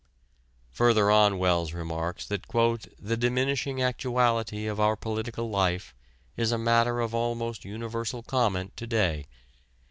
[0.71, 2.47] Further on Wells remarks that
[2.97, 5.93] "this diminishing actuality of our political life
[6.35, 9.27] is a matter of almost universal comment to day....